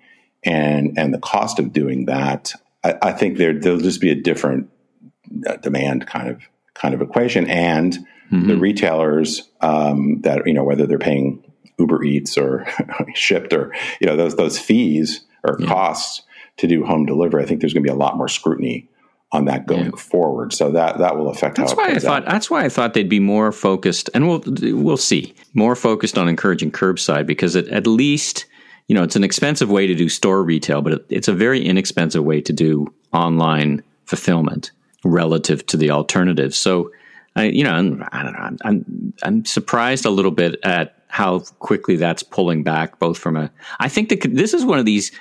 [0.44, 2.52] and and the cost of doing that,
[2.84, 4.70] I, I think there there'll just be a different
[5.46, 6.42] uh, demand kind of
[6.74, 7.94] kind of equation, and
[8.30, 8.48] mm-hmm.
[8.48, 11.44] the retailers um, that you know whether they're paying
[11.78, 12.64] Uber Eats or
[13.14, 15.66] Shipt or you know those those fees or yeah.
[15.66, 16.22] costs
[16.58, 18.88] to do home delivery, I think there's going to be a lot more scrutiny
[19.30, 19.96] on that going yeah.
[19.96, 20.52] forward.
[20.52, 22.30] So that that will affect that's why I thought out.
[22.30, 26.28] that's why I thought they'd be more focused, and we'll we'll see more focused on
[26.28, 28.46] encouraging curbside because it, at least
[28.88, 32.24] you know, it's an expensive way to do store retail, but it's a very inexpensive
[32.24, 34.72] way to do online fulfillment
[35.04, 36.56] relative to the alternatives.
[36.56, 36.90] So,
[37.36, 41.02] I, you know, I'm, I don't know, I'm, I'm, I'm surprised a little bit at
[41.08, 44.86] how quickly that's pulling back, both from a, I think that this is one of
[44.86, 45.12] these,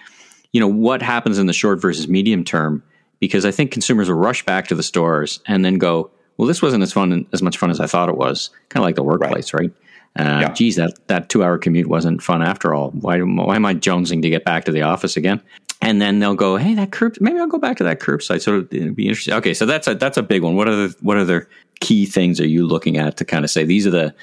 [0.54, 2.84] you know, what happens in the short versus medium term,
[3.20, 6.62] because I think consumers will rush back to the stores and then go, well, this
[6.62, 8.50] wasn't as fun, as much fun as I thought it was.
[8.70, 9.62] Kind of like the workplace, right?
[9.62, 9.72] right?
[10.18, 10.54] Uh, yeah.
[10.54, 12.92] Geez, that, that two hour commute wasn't fun after all.
[12.92, 15.42] Why, why am I jonesing to get back to the office again?
[15.82, 18.42] And then they'll go, hey, that curb, maybe I'll go back to that curbside.
[18.42, 19.36] So it'd be interesting.
[19.36, 20.56] Okay, so that's a that's a big one.
[20.56, 21.48] What are the what other
[21.82, 24.16] key things are you looking at to kind of say these are the,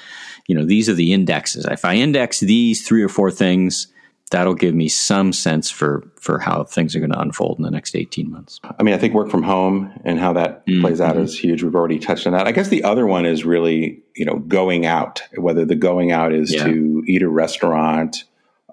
[0.49, 1.65] you know, these are the indexes.
[1.65, 3.87] If I index these three or four things,
[4.35, 7.71] that'll give me some sense for for how things are going to unfold in the
[7.71, 8.59] next 18 months.
[8.65, 10.81] I mean, I think work from home and how that mm-hmm.
[10.81, 11.63] plays out is huge.
[11.63, 12.49] We've already touched on that.
[12.49, 16.33] I guess the other one is really, you know, going out, whether the going out
[16.33, 16.65] is yeah.
[16.65, 18.25] to eat a restaurant,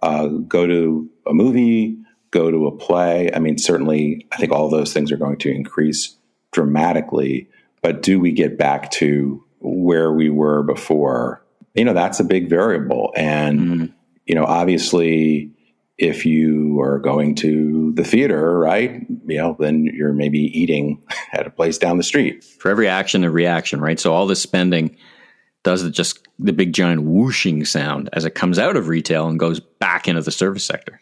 [0.02, 1.96] uh, go to a movie,
[2.32, 3.30] go to a play.
[3.32, 6.18] I mean, certainly I think all those things are going to increase
[6.52, 7.50] dramatically,
[7.84, 11.46] but do we get back to where we were before?
[11.76, 13.86] You know, that's a big variable and mm-hmm
[14.32, 15.52] you know, obviously,
[15.98, 21.46] if you are going to the theater, right, you know, then you're maybe eating at
[21.46, 22.42] a place down the street.
[22.42, 24.00] For every action, a reaction, right?
[24.00, 24.96] So all this spending
[25.64, 29.60] does just the big giant whooshing sound as it comes out of retail and goes
[29.60, 31.02] back into the service sector.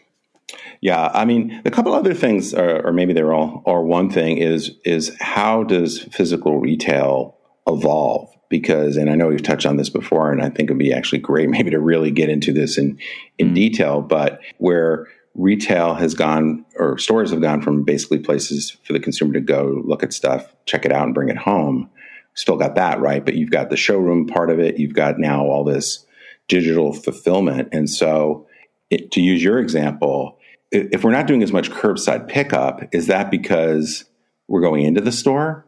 [0.82, 4.40] Yeah, I mean, a couple other things, are, or maybe they're all, or one thing
[4.40, 7.38] is is how does physical retail
[7.68, 8.28] evolve?
[8.50, 11.20] Because, and I know we've touched on this before, and I think it'd be actually
[11.20, 13.00] great maybe to really get into this in
[13.38, 13.56] in mm-hmm.
[13.56, 14.02] detail.
[14.02, 19.34] But where retail has gone, or stores have gone from basically places for the consumer
[19.34, 21.90] to go look at stuff, check it out, and bring it home.
[22.34, 24.78] Still got that right, but you've got the showroom part of it.
[24.78, 26.06] You've got now all this
[26.48, 28.48] digital fulfillment, and so
[28.90, 30.38] it, to use your example,
[30.72, 34.06] if we're not doing as much curbside pickup, is that because
[34.48, 35.66] we're going into the store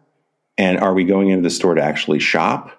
[0.61, 2.69] and are we going into the store to actually shop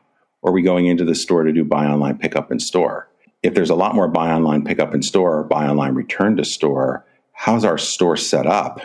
[0.40, 3.10] or are we going into the store to do buy online, pick up in store?
[3.42, 6.44] If there's a lot more buy online, pick up in store, buy online, return to
[6.44, 8.82] store, how's our store set up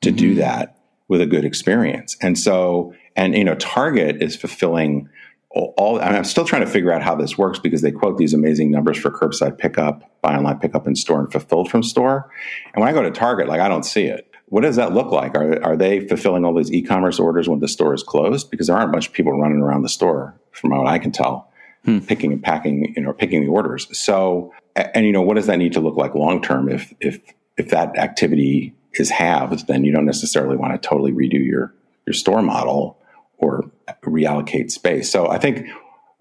[0.00, 0.16] to mm-hmm.
[0.16, 0.78] do that
[1.08, 2.16] with a good experience?
[2.22, 5.10] And so, and you know, Target is fulfilling
[5.50, 8.32] all I am still trying to figure out how this works because they quote these
[8.32, 12.30] amazing numbers for curbside pickup, buy online pickup in store, and fulfilled from store.
[12.72, 14.31] And when I go to Target, like I don't see it.
[14.52, 15.34] What does that look like?
[15.34, 18.50] Are are they fulfilling all these e-commerce orders when the store is closed?
[18.50, 21.10] Because there aren't a bunch of people running around the store, from what I can
[21.10, 21.50] tell,
[21.86, 22.00] hmm.
[22.00, 23.88] picking and packing, you know, picking the orders.
[23.98, 26.68] So, and you know, what does that need to look like long term?
[26.68, 27.18] If if
[27.56, 31.72] if that activity is halved, then you don't necessarily want to totally redo your
[32.06, 32.98] your store model
[33.38, 33.70] or
[34.04, 35.10] reallocate space.
[35.10, 35.66] So I think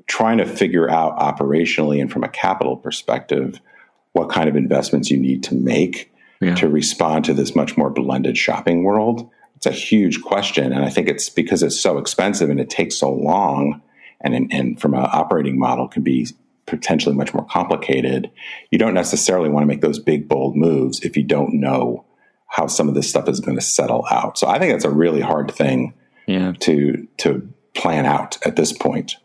[0.07, 3.59] trying to figure out operationally and from a capital perspective
[4.13, 6.10] what kind of investments you need to make
[6.41, 6.55] yeah.
[6.55, 9.29] to respond to this much more blended shopping world.
[9.55, 10.73] It's a huge question.
[10.73, 13.81] And I think it's because it's so expensive and it takes so long
[14.21, 16.27] and, and from an operating model can be
[16.65, 18.31] potentially much more complicated.
[18.71, 22.05] You don't necessarily want to make those big, bold moves if you don't know
[22.47, 24.37] how some of this stuff is going to settle out.
[24.37, 25.93] So I think that's a really hard thing
[26.27, 26.53] yeah.
[26.61, 29.15] to to plan out at this point.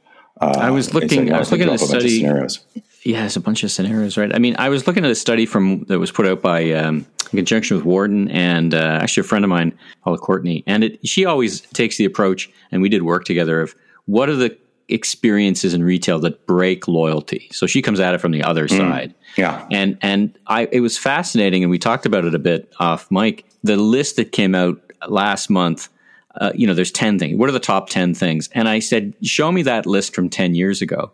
[0.41, 1.32] Uh, I was looking.
[1.32, 2.18] I was looking at a study.
[2.20, 2.61] Scenarios.
[3.05, 4.34] Yeah, it's a bunch of scenarios, right?
[4.34, 7.07] I mean, I was looking at a study from that was put out by um,
[7.32, 11.07] in conjunction with Wharton and uh, actually a friend of mine, Paula Courtney, and it,
[11.07, 13.74] she always takes the approach, and we did work together of
[14.07, 14.57] what are the
[14.89, 17.49] experiences in retail that break loyalty.
[17.53, 19.14] So she comes at it from the other mm, side.
[19.37, 19.66] Yeah.
[19.70, 23.45] And and I it was fascinating and we talked about it a bit off mic.
[23.64, 25.89] The list that came out last month
[26.41, 27.37] uh, you know, there's 10 things.
[27.37, 28.49] What are the top 10 things?
[28.53, 31.12] And I said, show me that list from 10 years ago.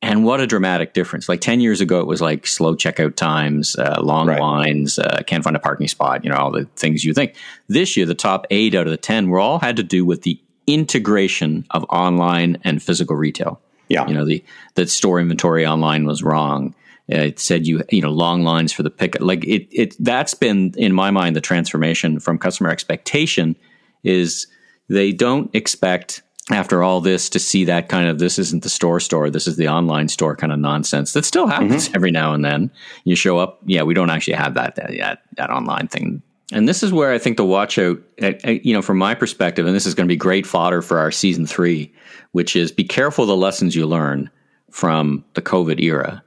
[0.00, 1.28] And what a dramatic difference.
[1.28, 4.40] Like 10 years ago, it was like slow checkout times, uh, long right.
[4.40, 7.34] lines, uh, can't find a parking spot, you know, all the things you think.
[7.66, 10.22] This year, the top eight out of the 10 were all had to do with
[10.22, 13.60] the integration of online and physical retail.
[13.88, 14.06] Yeah.
[14.06, 14.44] You know, the,
[14.74, 16.74] the store inventory online was wrong.
[17.08, 19.18] It said you, you know, long lines for the pick.
[19.18, 23.56] Like it, it, that's been in my mind, the transformation from customer expectation
[24.02, 24.46] is
[24.88, 29.00] they don't expect after all this to see that kind of this isn't the store
[29.00, 31.96] store this is the online store kind of nonsense that still happens mm-hmm.
[31.96, 32.70] every now and then.
[33.04, 36.22] You show up yeah we don't actually have that that, that online thing.
[36.50, 37.98] And this is where i think the watch out
[38.44, 41.10] you know from my perspective and this is going to be great fodder for our
[41.10, 41.92] season three
[42.32, 44.30] which is be careful the lessons you learn
[44.70, 46.22] from the covid era.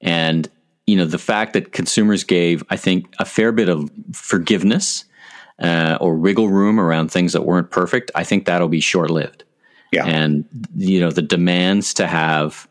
[0.00, 0.48] And
[0.86, 5.04] you know the fact that consumers gave i think a fair bit of forgiveness
[5.58, 9.44] uh, or wiggle room around things that weren't perfect, I think that'll be short lived.
[9.92, 10.04] Yeah.
[10.04, 10.44] And,
[10.74, 12.68] you know, the demands to have,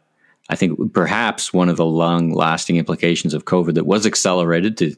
[0.50, 4.88] I think perhaps one of the long lasting implications of COVID that was accelerated to,
[4.88, 4.96] you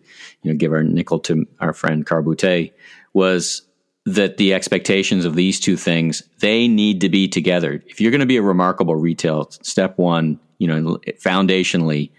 [0.52, 2.74] know, give our nickel to our friend Carbute
[3.14, 3.62] was
[4.06, 7.84] that the expectations of these two things, they need to be together.
[7.88, 12.12] If you're going to be a remarkable retail, step one, you know, foundationally,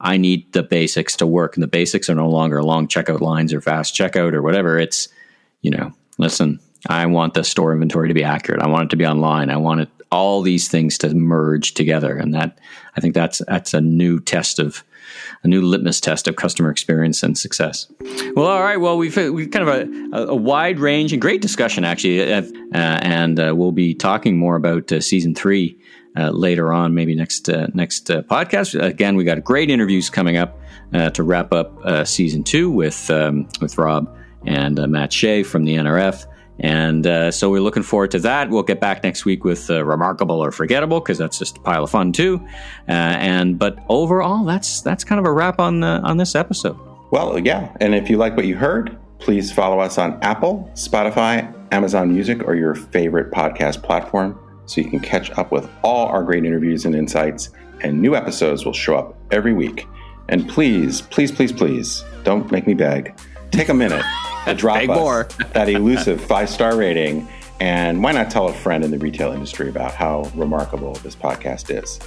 [0.00, 1.56] I need the basics to work.
[1.56, 4.78] And the basics are no longer long checkout lines or fast checkout or whatever.
[4.78, 5.08] It's,
[5.62, 8.62] you know, listen, I want the store inventory to be accurate.
[8.62, 9.50] I want it to be online.
[9.50, 12.16] I want it all these things to merge together.
[12.16, 12.58] And that
[12.96, 14.84] I think that's that's a new test of
[15.42, 17.90] a new litmus test of customer experience and success.
[18.34, 18.76] Well, all right.
[18.76, 22.42] Well, we've we've kind of a, a wide range and great discussion actually, uh,
[22.72, 25.78] and uh, we'll be talking more about uh, season three
[26.16, 28.80] uh, later on, maybe next uh, next uh, podcast.
[28.80, 30.58] Again, we got great interviews coming up
[30.92, 34.14] uh, to wrap up uh, season two with um, with Rob
[34.46, 36.26] and Matt Shay from the NRF.
[36.58, 38.48] And so we're looking forward to that.
[38.48, 41.90] We'll get back next week with remarkable or forgettable because that's just a pile of
[41.90, 42.40] fun too.
[42.86, 46.78] and but overall, that's that's kind of a wrap on on this episode.
[47.10, 47.76] Well, yeah.
[47.80, 52.42] And if you like what you heard, please follow us on Apple, Spotify, Amazon Music,
[52.44, 56.84] or your favorite podcast platform so you can catch up with all our great interviews
[56.84, 57.50] and insights,
[57.80, 59.86] and new episodes will show up every week.
[60.28, 63.16] And please, please, please, please, don't make me beg.
[63.50, 64.04] Take a minute
[64.44, 65.28] to drop us more.
[65.54, 67.28] that elusive five star rating.
[67.58, 71.74] And why not tell a friend in the retail industry about how remarkable this podcast
[71.74, 71.98] is?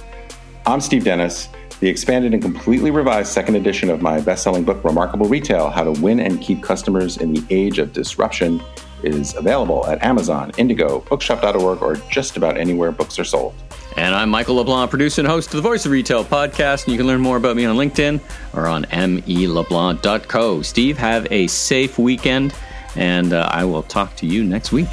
[0.66, 1.48] I'm Steve Dennis.
[1.80, 5.82] The expanded and completely revised second edition of my best selling book, Remarkable Retail How
[5.82, 8.62] to Win and Keep Customers in the Age of Disruption,
[9.02, 13.54] is available at Amazon, Indigo, Bookshop.org, or just about anywhere books are sold.
[13.96, 16.84] And I'm Michael LeBlanc, producer and host of the Voice of Retail podcast.
[16.84, 18.20] And you can learn more about me on LinkedIn
[18.54, 20.62] or on meleblanc.co.
[20.62, 22.54] Steve, have a safe weekend,
[22.94, 24.88] and uh, I will talk to you next week.